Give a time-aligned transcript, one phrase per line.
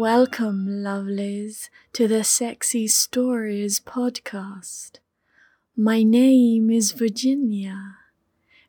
[0.00, 4.92] Welcome, lovelies, to the Sexy Stories podcast.
[5.76, 7.98] My name is Virginia.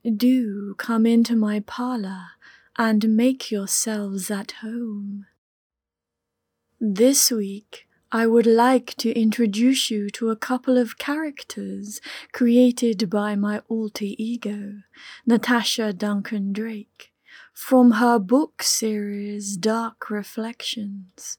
[0.04, 2.32] Do come into my parlor
[2.78, 5.26] and make yourselves at home.
[6.82, 12.02] This week, I would like to introduce you to a couple of characters
[12.34, 14.82] created by my alter ego,
[15.26, 17.11] Natasha Duncan Drake
[17.62, 21.38] from her book series Dark Reflections.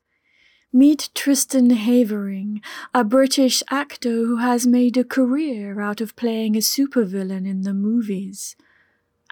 [0.73, 2.63] Meet Tristan Havering,
[2.95, 7.75] a British actor who has made a career out of playing a supervillain in the
[7.75, 8.55] movies,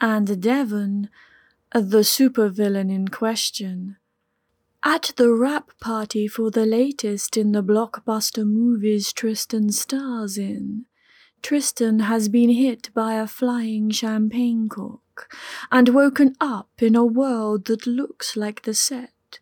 [0.00, 1.08] and Devon,
[1.72, 3.96] the supervillain in question.
[4.84, 10.86] At the wrap party for the latest in the blockbuster movies Tristan stars in,
[11.42, 15.34] Tristan has been hit by a flying champagne cork
[15.70, 19.40] and woken up in a world that looks like the set.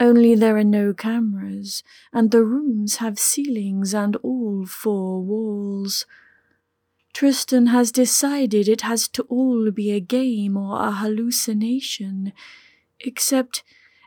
[0.00, 6.06] Only there are no cameras, and the rooms have ceilings and all four walls.
[7.12, 12.32] Tristan has decided it has to all be a game or a hallucination,
[13.00, 13.62] except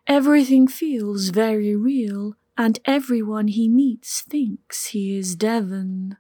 [0.08, 6.18] everything feels very real, and everyone he meets thinks he is Devon.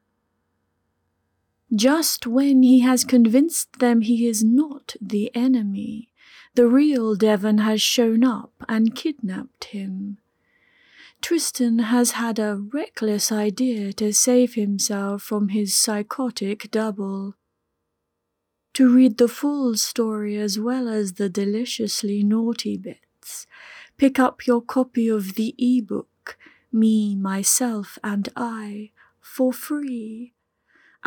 [1.75, 6.09] Just when he has convinced them he is not the enemy,
[6.53, 10.17] the real Devon has shown up and kidnapped him.
[11.21, 17.35] Tristan has had a reckless idea to save himself from his psychotic double.
[18.75, 23.47] To read the full story as well as the deliciously naughty bits,
[23.97, 26.37] pick up your copy of the e-book,
[26.71, 30.34] Me, Myself, and I, for free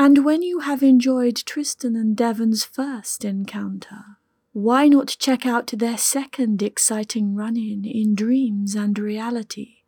[0.01, 4.05] and when you have enjoyed Tristan and Devon's first encounter,
[4.53, 9.79] why not check out their second exciting run in in Dreams and Reality,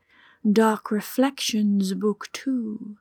[0.44, 2.96] Dark Reflections Book 2?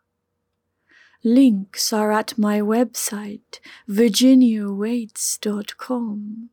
[1.23, 6.49] Links are at my website, virginiawaytes.com,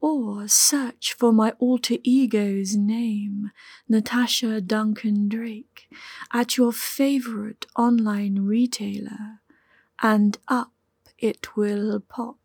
[0.00, 3.52] or search for my alter ego's name,
[3.88, 5.88] Natasha Duncan Drake,
[6.32, 9.38] at your favorite online retailer
[10.02, 10.72] and up
[11.18, 12.38] it will pop.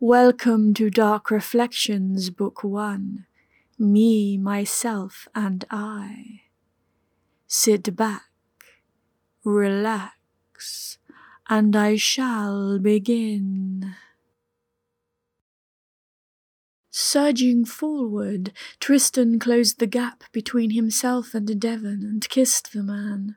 [0.00, 3.26] Welcome to Dark Reflections, Book One
[3.78, 6.42] Me, Myself, and I.
[7.46, 8.22] Sit back,
[9.42, 10.98] relax,
[11.48, 13.94] and I shall begin.
[16.90, 23.36] Surging forward, Tristan closed the gap between himself and Devon and kissed the man.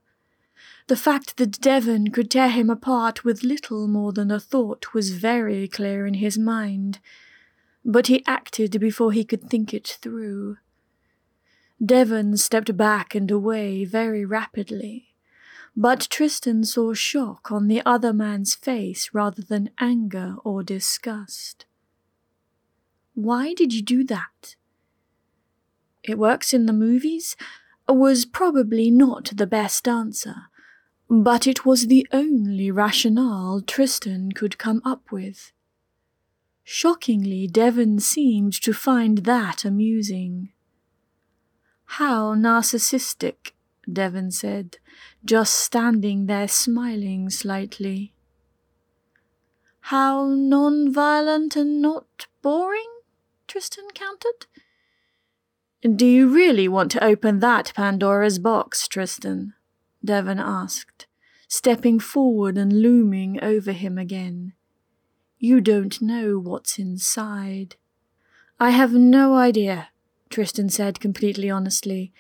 [0.88, 5.12] The fact that Devon could tear him apart with little more than a thought was
[5.12, 7.00] very clear in his mind,
[7.84, 10.58] but he acted before he could think it through.
[11.86, 15.14] Devon stepped back and away very rapidly,
[15.76, 21.66] but Tristan saw shock on the other man's face rather than anger or disgust.
[23.14, 24.56] Why did you do that?
[26.02, 27.36] It works in the movies
[27.90, 30.48] was probably not the best answer
[31.10, 35.52] but it was the only rationale Tristan could come up with.
[36.64, 40.50] Shockingly, Devon seemed to find that amusing.
[41.86, 43.52] How narcissistic,
[43.92, 44.78] Devon said,
[45.24, 48.14] just standing there smiling slightly.
[49.80, 52.92] How non-violent and not boring?
[53.48, 54.48] Tristan countered.
[55.96, 59.54] Do you really want to open that Pandora's box, Tristan?
[60.04, 60.97] Devon asked,
[61.48, 64.54] stepping forward and looming over him again.
[65.40, 67.76] You don't know what's inside.
[68.60, 69.90] I have no idea,
[70.30, 72.12] Tristan said completely honestly,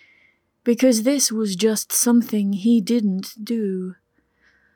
[0.64, 3.96] because this was just something he didn't do.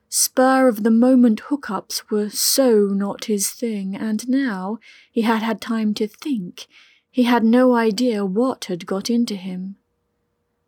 [0.09, 4.79] Spur of the moment hookups were so not his thing, and now
[5.11, 6.67] he had had time to think.
[7.09, 9.77] He had no idea what had got into him.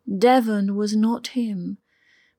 [0.06, 1.78] Devon was not him,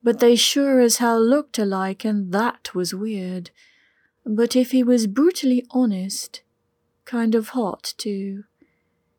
[0.06, 3.50] but they sure as hell looked alike, and that was weird.
[4.24, 6.44] But if he was brutally honest,
[7.06, 8.44] kind of hot too.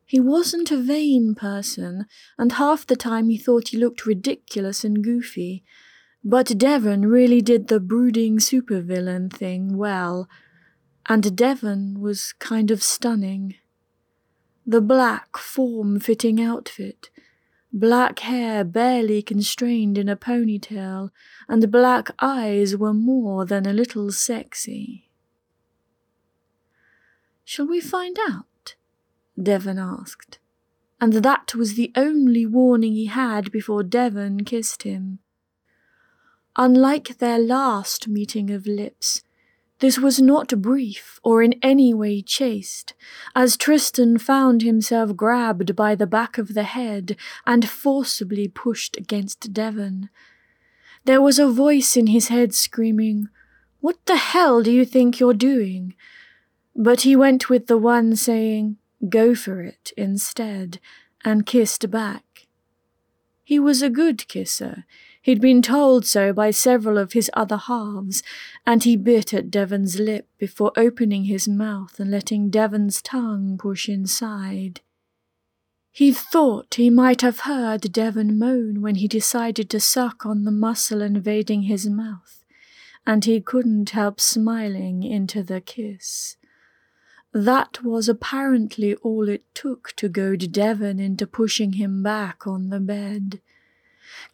[0.04, 2.06] He wasn't a vain person,
[2.38, 5.64] and half the time he thought he looked ridiculous and goofy.
[6.22, 10.28] But Devon really did the brooding supervillain thing well,
[11.08, 13.56] and Devon was kind of stunning.
[14.64, 17.10] The black, form fitting outfit,
[17.78, 21.10] Black hair barely constrained in a ponytail,
[21.46, 25.10] and black eyes were more than a little sexy.
[27.44, 28.76] Shall we find out?
[29.40, 30.38] Devon asked.
[31.02, 35.18] and that was the only warning he had before Devon kissed him.
[36.56, 39.22] Unlike their last meeting of lips,
[39.80, 42.94] this was not brief or in any way chaste,
[43.34, 49.52] as Tristan found himself grabbed by the back of the head and forcibly pushed against
[49.52, 50.08] Devon.
[51.04, 53.28] There was a voice in his head screaming,
[53.80, 55.94] What the hell do you think you're doing?
[56.74, 58.78] But he went with the one saying,
[59.08, 60.80] Go for it, instead,
[61.24, 62.46] and kissed back.
[63.44, 64.84] He was a good kisser.
[65.26, 68.22] He'd been told so by several of his other halves,
[68.64, 73.88] and he bit at Devon's lip before opening his mouth and letting Devon's tongue push
[73.88, 74.82] inside.
[75.90, 80.52] He thought he might have heard Devon moan when he decided to suck on the
[80.52, 82.44] muscle invading his mouth,
[83.04, 86.36] and he couldn't help smiling into the kiss.
[87.32, 92.78] That was apparently all it took to goad Devon into pushing him back on the
[92.78, 93.40] bed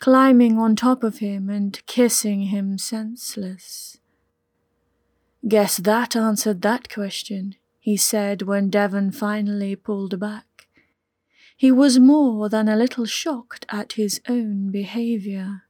[0.02, 3.98] climbing on top of him and kissing him senseless.
[5.46, 10.66] Guess that answered that question, he said when Devon finally pulled back.
[11.56, 15.62] He was more than a little shocked at his own behavior.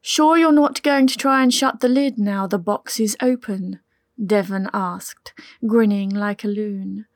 [0.00, 3.80] Sure you're not going to try and shut the lid now the box is open?
[4.24, 5.32] Devon asked,
[5.66, 7.06] grinning like a loon.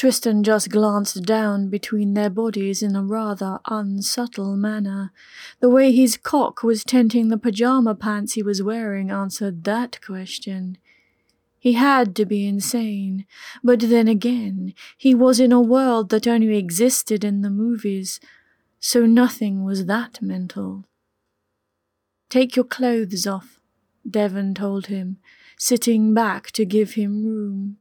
[0.00, 5.12] Tristan just glanced down between their bodies in a rather unsubtle manner.
[5.60, 10.78] The way his cock was tenting the pajama pants he was wearing answered that question.
[11.58, 13.26] He had to be insane,
[13.62, 18.20] but then again, he was in a world that only existed in the movies,
[18.78, 20.86] so nothing was that mental.
[22.30, 23.60] Take your clothes off,
[24.10, 25.18] Devon told him,
[25.58, 27.76] sitting back to give him room.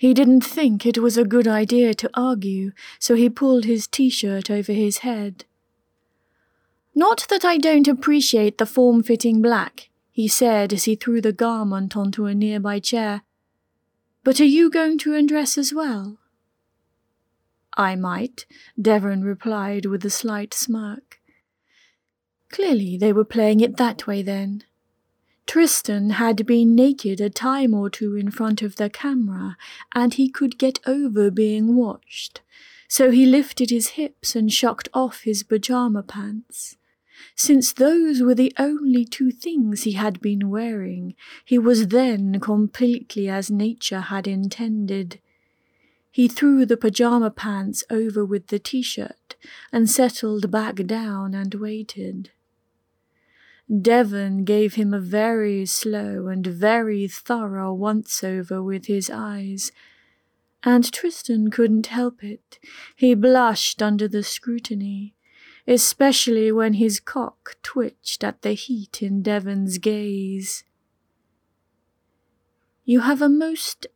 [0.00, 4.08] He didn't think it was a good idea to argue, so he pulled his t
[4.08, 5.44] shirt over his head.
[6.94, 11.34] Not that I don't appreciate the form fitting black, he said as he threw the
[11.34, 13.24] garment onto a nearby chair.
[14.24, 16.16] But are you going to undress as well?
[17.76, 18.46] I might,
[18.80, 21.20] Devon replied with a slight smirk.
[22.48, 24.64] Clearly they were playing it that way then.
[25.50, 29.56] Tristan had been naked a time or two in front of the camera,
[29.92, 32.40] and he could get over being watched.
[32.86, 36.76] So he lifted his hips and shucked off his pajama pants.
[37.34, 43.28] Since those were the only two things he had been wearing, he was then completely
[43.28, 45.18] as nature had intended.
[46.12, 49.34] He threw the pajama pants over with the t shirt
[49.72, 52.30] and settled back down and waited.
[53.70, 59.70] Devon gave him a very slow and very thorough once over with his eyes,
[60.64, 62.58] and Tristan couldn't help it.
[62.96, 65.14] He blushed under the scrutiny,
[65.68, 70.64] especially when his cock twitched at the heat in Devon's gaze.
[72.84, 73.86] You have a most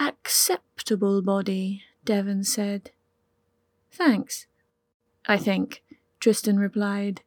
[0.00, 2.90] acceptable body, Devon said.
[3.92, 4.46] Thanks,
[5.26, 5.84] I think,
[6.18, 7.22] Tristan replied.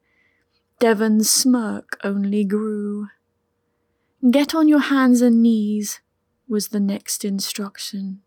[0.80, 3.08] Devon's smirk only grew.
[4.30, 6.02] Get on your hands and knees,
[6.48, 8.22] was the next instruction.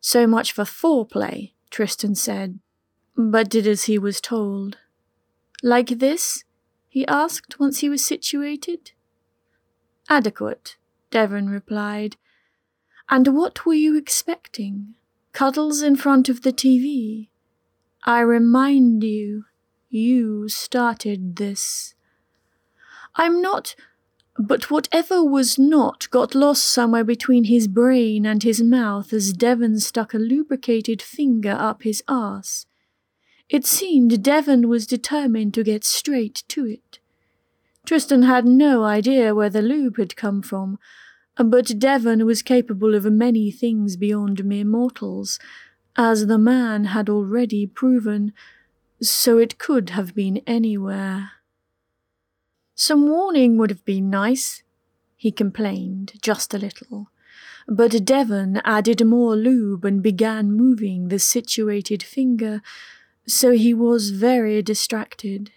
[0.00, 2.58] So much for foreplay, Tristan said,
[3.16, 4.78] but did as he was told.
[5.62, 6.42] Like this?
[6.88, 8.90] he asked once he was situated.
[10.08, 10.76] Adequate,
[11.12, 12.16] Devon replied.
[13.08, 14.96] And what were you expecting?
[15.32, 17.28] Cuddles in front of the TV?
[18.04, 19.44] I remind you
[19.92, 21.94] you started this.
[23.14, 23.74] I'm not.
[24.38, 29.78] But whatever was not got lost somewhere between his brain and his mouth as Devon
[29.78, 32.64] stuck a lubricated finger up his arse.
[33.50, 36.98] It seemed Devon was determined to get straight to it.
[37.84, 40.78] Tristan had no idea where the lube had come from,
[41.36, 45.38] but Devon was capable of many things beyond mere mortals,
[45.96, 48.32] as the man had already proven
[49.02, 51.32] so it could have been anywhere.
[52.74, 54.62] Some warning would have been nice,
[55.16, 57.08] he complained, just a little.
[57.68, 62.62] But Devon added more lube and began moving the situated finger,
[63.26, 65.50] so he was very distracted.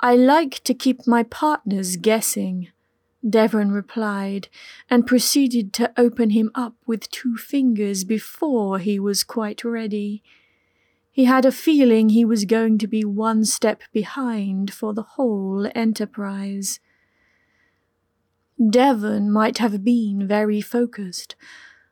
[0.00, 2.68] I like to keep my partners guessing,
[3.28, 4.48] Devon replied,
[4.90, 10.22] and proceeded to open him up with two fingers before he was quite ready.
[11.14, 15.70] He had a feeling he was going to be one step behind for the whole
[15.72, 16.80] enterprise.
[18.58, 21.36] Devon might have been very focused,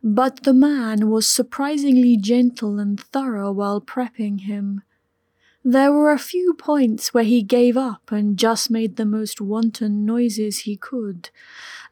[0.02, 4.82] but the man was surprisingly gentle and thorough while prepping him.
[5.64, 10.04] There were a few points where he gave up and just made the most wanton
[10.04, 11.30] noises he could,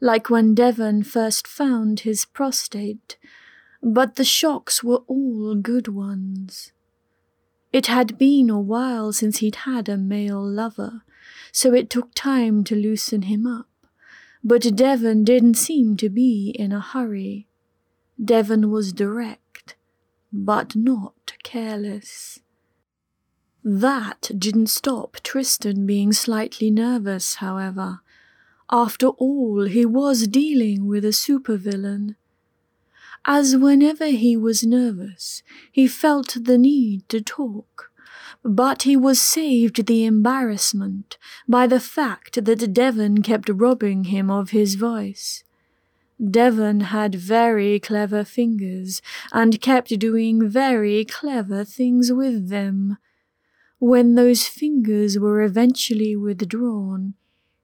[0.01, 3.17] like when Devon first found his prostate,
[3.81, 6.73] but the shocks were all good ones.
[7.71, 11.03] It had been a while since he'd had a male lover,
[11.51, 13.69] so it took time to loosen him up,
[14.43, 17.47] but Devon didn't seem to be in a hurry.
[18.23, 19.75] Devon was direct,
[20.33, 22.39] but not careless.
[23.63, 28.01] That didn't stop Tristan being slightly nervous, however.
[28.71, 32.15] After all, he was dealing with a supervillain.
[33.25, 37.91] As whenever he was nervous, he felt the need to talk,
[38.43, 44.49] but he was saved the embarrassment by the fact that Devon kept robbing him of
[44.49, 45.43] his voice.
[46.19, 49.01] Devon had very clever fingers
[49.31, 52.97] and kept doing very clever things with them.
[53.79, 57.15] When those fingers were eventually withdrawn,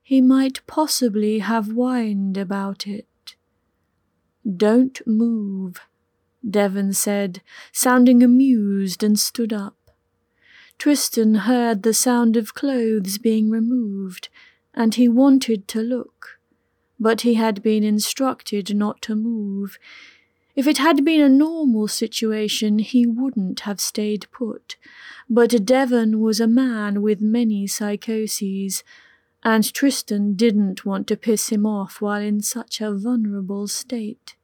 [0.01, 3.07] he might possibly have whined about it.
[4.55, 5.81] Don't move,
[6.47, 9.75] Devon said, sounding amused and stood up.
[10.77, 14.29] Tristan heard the sound of clothes being removed,
[14.73, 16.37] and he wanted to look
[16.99, 19.77] but he had been instructed not to move.
[20.55, 24.75] If it had been a normal situation, he wouldn't have stayed put.
[25.29, 28.83] But Devon was a man with many psychoses,
[29.43, 34.35] and Tristan didn't want to piss him off while in such a vulnerable state.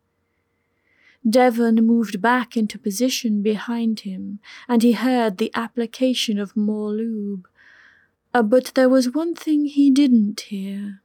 [1.27, 7.48] Devon moved back into position behind him, and he heard the application of more lube.
[8.34, 11.01] Uh, but there was one thing he didn't hear.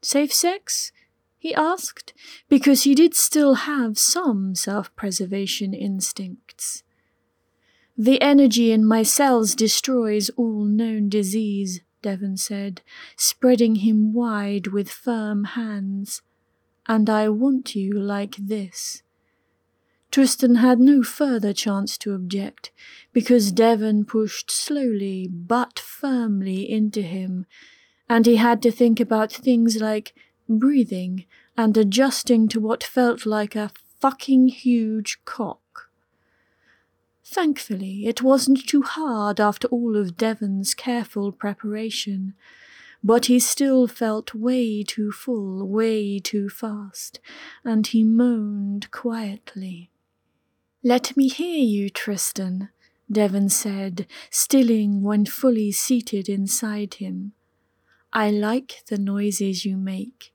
[0.00, 0.92] Safe sex?
[1.38, 2.14] he asked,
[2.48, 6.84] because he did still have some self preservation instincts.
[7.98, 12.80] The energy in my cells destroys all known disease, Devon said,
[13.16, 16.22] spreading him wide with firm hands.
[16.92, 19.02] And I want you like this.
[20.10, 22.70] Tristan had no further chance to object,
[23.14, 27.46] because Devon pushed slowly but firmly into him
[28.10, 30.12] and he had to think about things like
[30.46, 31.24] breathing
[31.56, 35.88] and adjusting to what felt like a fucking huge cock.
[37.24, 42.34] Thankfully, it wasn't too hard after all of Devon's careful preparation,
[43.04, 47.18] but he still felt way too full, way too fast,
[47.64, 49.90] and he moaned quietly.
[50.84, 52.68] Let me hear you, Tristan,
[53.10, 57.32] Devon said, stilling when fully seated inside him.
[58.12, 60.32] I like the noises you make,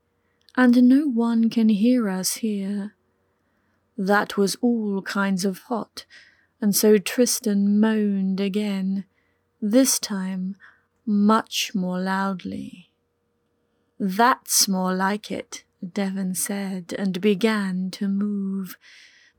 [0.55, 2.95] and no one can hear us here.
[3.97, 6.05] That was all kinds of hot,
[6.59, 9.05] and so Tristan moaned again,
[9.62, 10.55] this time
[11.07, 12.91] much more loudly.
[13.97, 18.77] That's more like it, Devon said, and began to move.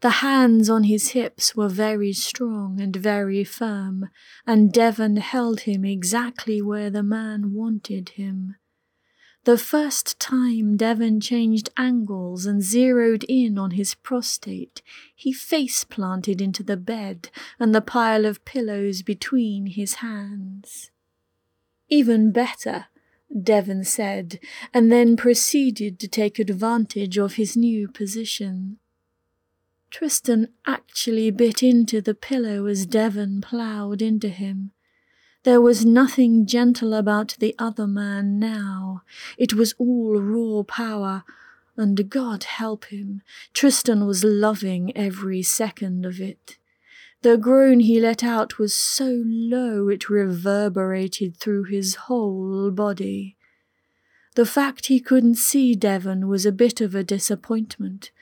[0.01, 4.09] The hands on his hips were very strong and very firm,
[4.47, 8.57] and Devon held him exactly where the man wanted him.
[9.45, 14.83] The first time Devon changed angles and zeroed in on his prostate,
[15.15, 20.91] he face planted into the bed and the pile of pillows between his hands.
[21.89, 22.87] Even better,
[23.43, 24.39] Devon said,
[24.75, 28.79] and then proceeded to take advantage of his new position.
[29.91, 34.73] Tristan actually bit into the pillow as Devon ploughed into him.
[35.45, 39.03] There was nothing gentle about the other man now.
[39.39, 41.25] It was all raw power,
[41.77, 43.23] and God help him,
[43.55, 46.59] Tristan was loving every second of it.
[47.23, 53.37] The groan he let out was so low it reverberated through his whole body.
[54.37, 58.13] The fact he couldn't see Devon was a bit of a disappointment.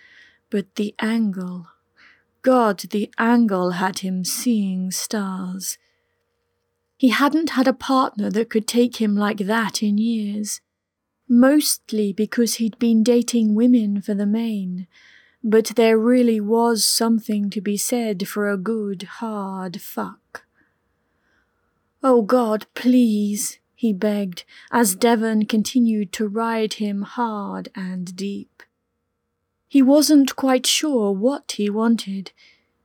[0.49, 1.67] But the angle,
[2.43, 5.77] God, the angle had him seeing stars.
[6.97, 10.63] He hadn't had a partner that could take him like that in years,
[11.29, 14.87] mostly because he'd been dating women for the main,
[15.49, 20.45] but there really was something to be said for a good, hard fuck.
[22.03, 28.65] Oh God, please, he begged, as Devon continued to ride him hard and deep.
[29.69, 32.33] He wasn't quite sure what he wanted.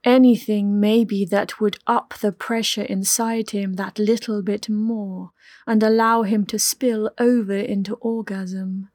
[0.04, 5.32] Anything, maybe, that would up the pressure inside him that little bit more
[5.66, 8.90] and allow him to spill over into orgasm.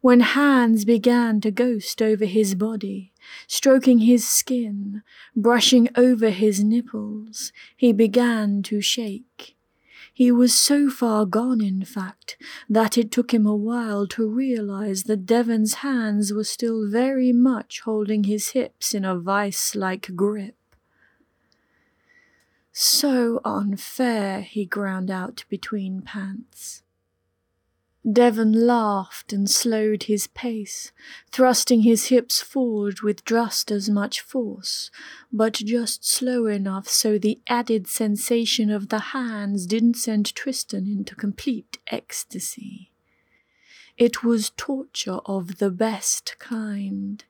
[0.00, 3.12] When hands began to ghost over his body,
[3.46, 5.02] stroking his skin,
[5.36, 9.56] brushing over his nipples, he began to shake.
[10.14, 12.38] He was so far gone, in fact,
[12.68, 17.80] that it took him a while to realize that Devon's hands were still very much
[17.80, 20.56] holding his hips in a vice like grip.
[22.72, 26.82] So unfair, he ground out between pants.
[28.10, 30.90] Devon laughed and slowed his pace,
[31.30, 34.90] thrusting his hips forward with just as much force,
[35.30, 41.14] but just slow enough so the added sensation of the hands didn't send Tristan into
[41.14, 42.90] complete ecstasy.
[43.98, 47.22] It was torture of the best kind.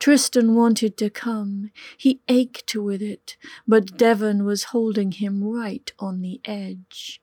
[0.00, 1.70] Tristan wanted to come.
[1.96, 3.36] He ached with it,
[3.66, 7.20] but Devon was holding him right on the edge.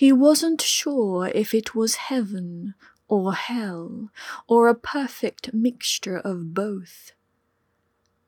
[0.00, 2.72] He wasn't sure if it was heaven
[3.06, 4.08] or hell
[4.48, 7.12] or a perfect mixture of both.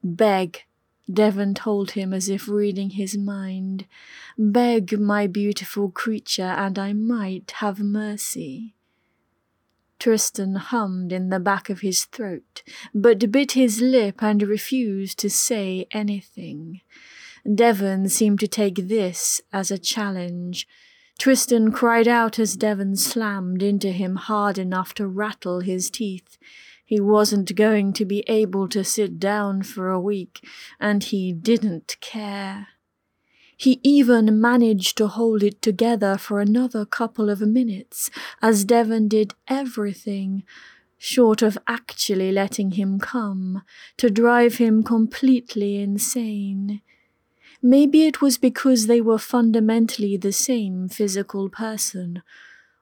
[0.04, 0.64] Beg,
[1.10, 3.86] Devon told him as if reading his mind.
[4.36, 8.74] Beg, my beautiful creature, and I might have mercy.
[9.98, 12.62] Tristan hummed in the back of his throat,
[12.94, 16.82] but bit his lip and refused to say anything.
[17.50, 20.68] Devon seemed to take this as a challenge.
[21.22, 26.36] Tristan cried out as Devon slammed into him hard enough to rattle his teeth.
[26.84, 30.44] He wasn't going to be able to sit down for a week,
[30.80, 32.66] and he didn't care.
[33.56, 38.10] He even managed to hold it together for another couple of minutes
[38.42, 40.42] as Devon did everything,
[40.98, 43.62] short of actually letting him come,
[43.96, 46.82] to drive him completely insane.
[47.62, 52.22] Maybe it was because they were fundamentally the same physical person,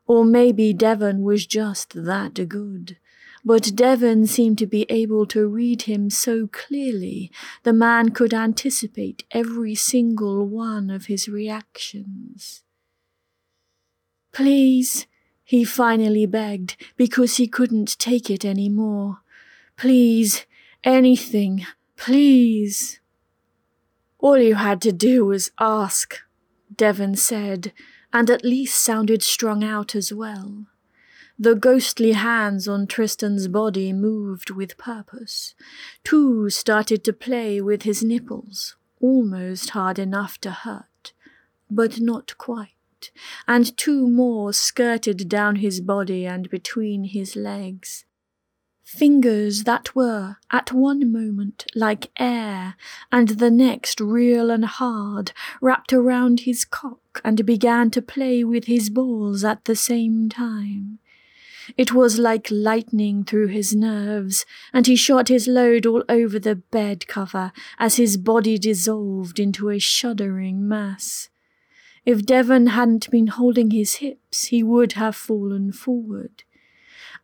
[0.07, 2.97] or maybe Devon was just that good.
[3.45, 7.31] But Devon seemed to be able to read him so clearly
[7.63, 12.63] the man could anticipate every single one of his reactions.
[14.33, 15.07] Please,
[15.45, 19.19] he finally begged, because he couldn't take it any more.
[19.77, 20.47] Please,
[20.85, 21.67] anything,
[21.97, 23.00] please.
[24.21, 26.19] All you had to do was ask,
[26.75, 27.73] Devon said,
[28.13, 30.67] and at least sounded strung out as well.
[31.39, 35.55] The ghostly hands on Tristan's body moved with purpose.
[36.05, 41.15] Two started to play with his nipples, almost hard enough to hurt,
[41.71, 43.11] but not quite,
[43.49, 48.05] and two more skirted down his body and between his legs.
[48.93, 52.75] Fingers that were, at one moment, like air,
[53.13, 58.65] and the next real and hard, wrapped around his cock and began to play with
[58.65, 60.99] his balls at the same time.
[61.77, 66.57] It was like lightning through his nerves, and he shot his load all over the
[66.57, 71.29] bed cover as his body dissolved into a shuddering mass.
[72.05, 76.43] If Devon hadn't been holding his hips, he would have fallen forward.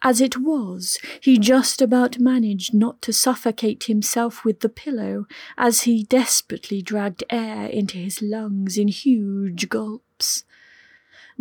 [0.03, 5.83] As it was, he just about managed not to suffocate himself with the pillow as
[5.83, 10.45] he desperately dragged air into his lungs in huge gulps.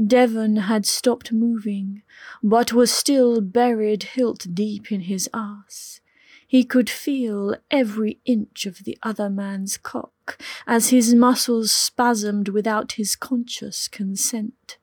[0.03, 2.01] Devon had stopped moving,
[2.43, 6.01] but was still buried hilt deep in his ass.
[6.47, 12.93] He could feel every inch of the other man's cock as his muscles spasmed without
[12.93, 14.77] his conscious consent.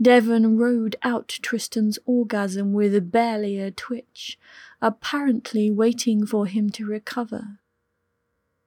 [0.00, 4.38] Devon rode out Tristan's orgasm with barely a twitch,
[4.80, 7.58] apparently waiting for him to recover.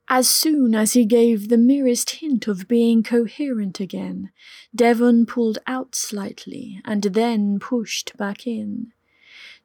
[0.08, 4.32] As soon as he gave the merest hint of being coherent again,
[4.76, 8.91] Devon pulled out slightly and then pushed back in.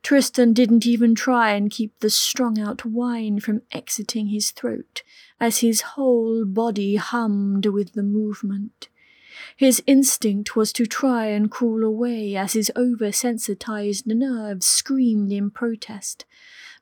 [0.03, 5.03] Tristan didn't even try and keep the strung out whine from exiting his throat,
[5.39, 8.89] as his whole body hummed with the movement.
[9.57, 16.25] His instinct was to try and crawl away as his oversensitized nerves screamed in protest,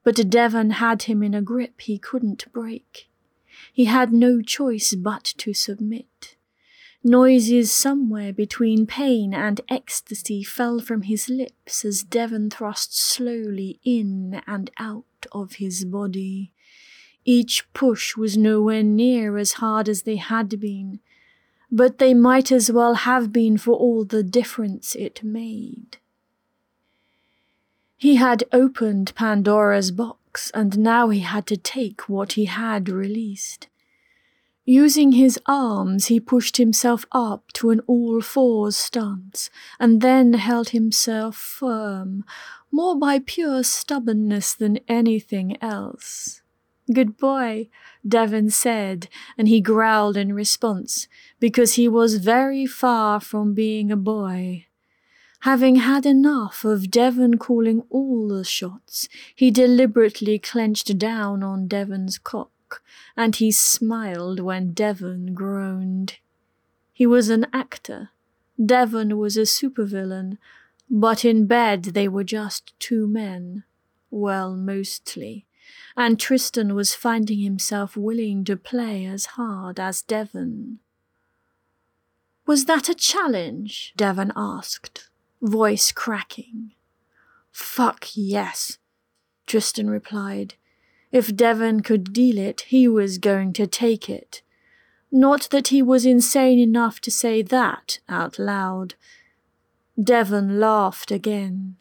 [0.05, 3.09] but Devon had him in a grip he couldn't break.
[3.73, 6.37] He had no choice but to submit.
[7.05, 14.42] Noises somewhere between pain and ecstasy fell from his lips as Devon thrust slowly in
[14.47, 16.53] and out of his body.
[17.25, 21.01] Each push was nowhere near as hard as they had been,
[21.70, 25.98] but they might as well have been for all the difference it made.
[27.96, 33.68] He had opened Pandora's box, and now he had to take what he had released.
[34.68, 39.48] Using his arms, he pushed himself up to an all fours stance
[39.79, 42.24] and then held himself firm,
[42.72, 46.42] more by pure stubbornness than anything else.
[46.92, 47.68] Good boy,
[48.07, 51.09] Devon said, and he growled in response,
[51.40, 54.66] because he was very far from being a boy.
[55.40, 62.19] Having had enough of Devon calling all the shots, he deliberately clenched down on Devon's
[62.19, 62.51] cock
[63.16, 66.19] and he smiled when Devon groaned.
[66.92, 68.11] He was an actor.
[68.64, 70.38] Devon was a supervillain,
[70.88, 73.64] but in bed they were just two men.
[74.11, 75.46] Well, mostly.
[75.96, 80.81] And Tristan was finding himself willing to play as hard as Devon.
[82.46, 83.92] Was that a challenge?
[83.96, 85.09] Devon asked,
[85.42, 86.72] voice cracking.
[87.50, 88.79] Fuck yes,
[89.46, 90.55] Tristan replied.
[91.11, 94.42] If Devon could deal it, he was going to take it.
[95.11, 98.94] Not that he was insane enough to say that out loud.
[100.00, 101.76] Devon laughed again.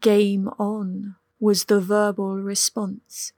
[0.00, 3.32] Game on, was the verbal response.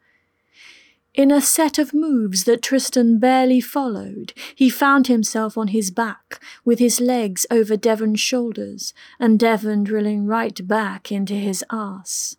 [1.12, 6.40] In a set of moves that Tristan barely followed, he found himself on his back,
[6.64, 12.36] with his legs over Devon's shoulders, and Devon drilling right back into his ass.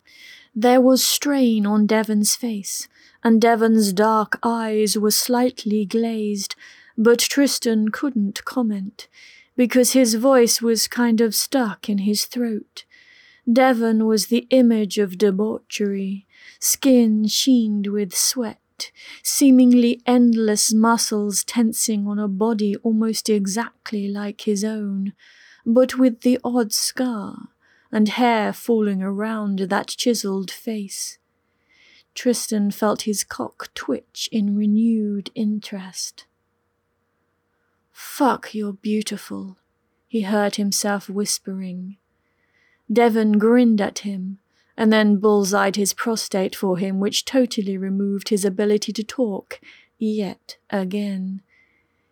[0.54, 2.88] There was strain on Devon's face,
[3.22, 6.54] and Devon's dark eyes were slightly glazed,
[6.96, 9.06] but Tristan couldn't comment,
[9.54, 12.84] because his voice was kind of stuck in his throat.
[13.50, 16.26] Devon was the image of debauchery,
[16.60, 24.62] skin sheened with sweat, seemingly endless muscles tensing on a body almost exactly like his
[24.62, 25.12] own,
[25.66, 27.48] but with the odd scar
[27.90, 31.18] and hair falling around that chiselled face.
[32.14, 36.26] Tristan felt his cock twitch in renewed interest.
[37.90, 39.56] Fuck, you're beautiful,
[40.06, 41.96] he heard himself whispering.
[42.92, 44.38] Devon grinned at him,
[44.76, 49.60] and then bullseyed his prostate for him, which totally removed his ability to talk,
[49.98, 51.42] yet again.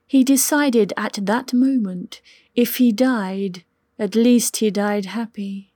[0.06, 2.20] He decided at that moment,
[2.54, 3.64] if he died,
[3.98, 5.72] at least he died happy.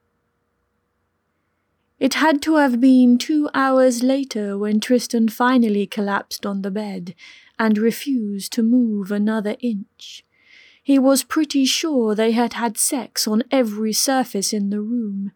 [2.01, 7.15] It had to have been two hours later when Tristan finally collapsed on the bed
[7.59, 10.25] and refused to move another inch.
[10.85, 15.33] He was pretty sure they had had sex on every surface in the room,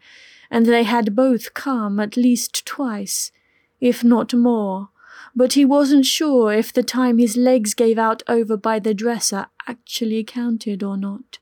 [0.50, 3.32] and they had both come at least twice,
[3.80, 4.90] if not more,
[5.34, 9.46] but he wasn't sure if the time his legs gave out over by the dresser
[9.66, 11.38] actually counted or not.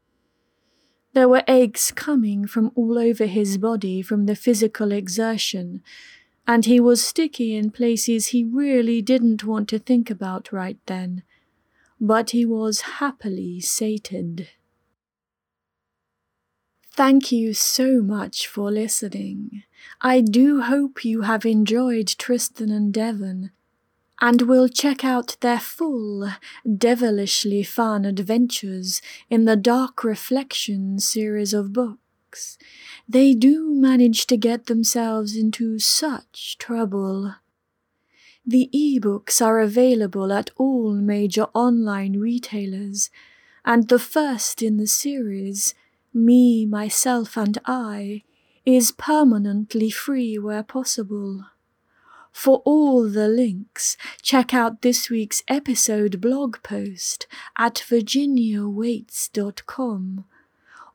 [1.12, 5.82] There were aches coming from all over his body from the physical exertion,
[6.46, 11.24] and he was sticky in places he really didn't want to think about right then.
[12.00, 14.48] But he was happily sated.
[16.92, 19.64] Thank you so much for listening.
[20.00, 23.50] I do hope you have enjoyed Tristan and Devon
[24.20, 26.30] and will check out their full,
[26.66, 32.56] devilishly fun adventures in the Dark Reflection series of books.
[33.08, 37.34] They do manage to get themselves into such trouble.
[38.48, 43.10] The ebooks are available at all major online retailers,
[43.64, 45.74] and the first in the series,
[46.14, 48.22] Me, Myself, and I,
[48.64, 51.46] is permanently free where possible.
[52.30, 57.26] For all the links, check out this week's episode blog post
[57.58, 60.24] at virginiawaytes.com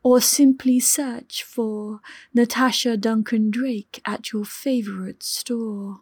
[0.03, 1.99] or simply search for
[2.33, 5.99] Natasha Duncan Drake at your favorite store.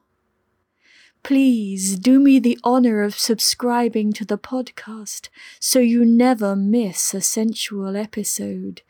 [1.24, 5.30] Please do me the honor of subscribing to the podcast
[5.60, 8.82] so you never miss a sensual episode.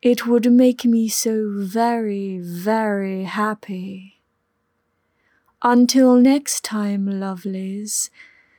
[0.00, 4.20] It would make me so very, very happy.
[5.62, 8.10] Until next time, lovelies,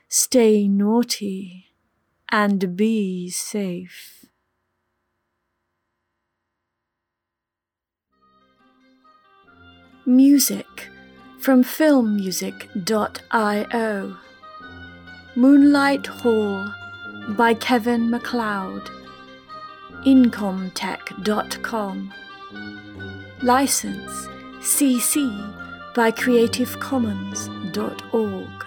[0.08, 1.74] stay naughty
[2.30, 4.24] and be safe.
[10.06, 10.88] Music
[11.44, 14.16] from filmmusic.io
[15.36, 16.72] Moonlight Hall
[17.36, 18.88] by Kevin MacLeod.
[20.06, 22.14] Incompetech.com
[23.42, 24.28] License
[24.60, 28.63] CC by creativecommons.org.